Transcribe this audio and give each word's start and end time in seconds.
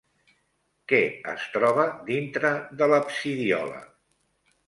Què 0.91 1.01
es 1.33 1.43
troba 1.57 1.83
dintre 2.09 2.53
de 2.79 2.87
l'absidiola? 2.93 3.77